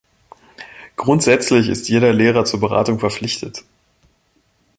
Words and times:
Grundsätzlich 0.95 1.69
ist 1.69 1.87
jeder 1.87 2.11
Lehrer 2.11 2.43
zur 2.43 2.59
Beratung 2.59 2.97
verpflichtet. 2.97 3.63